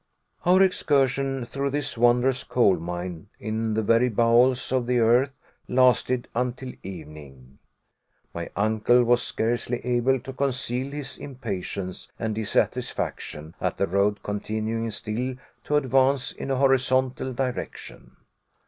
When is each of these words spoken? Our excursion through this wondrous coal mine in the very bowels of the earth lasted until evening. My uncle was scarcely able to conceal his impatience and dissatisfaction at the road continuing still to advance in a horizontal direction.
Our 0.47 0.63
excursion 0.63 1.45
through 1.45 1.69
this 1.69 1.95
wondrous 1.95 2.43
coal 2.43 2.77
mine 2.77 3.27
in 3.39 3.75
the 3.75 3.83
very 3.83 4.09
bowels 4.09 4.71
of 4.71 4.87
the 4.87 4.97
earth 4.97 5.29
lasted 5.67 6.27
until 6.33 6.73
evening. 6.81 7.59
My 8.33 8.49
uncle 8.55 9.03
was 9.03 9.21
scarcely 9.21 9.77
able 9.85 10.19
to 10.21 10.33
conceal 10.33 10.89
his 10.91 11.19
impatience 11.19 12.07
and 12.17 12.33
dissatisfaction 12.33 13.53
at 13.61 13.77
the 13.77 13.85
road 13.85 14.21
continuing 14.23 14.89
still 14.89 15.35
to 15.65 15.75
advance 15.75 16.31
in 16.31 16.49
a 16.49 16.55
horizontal 16.55 17.31
direction. 17.31 18.15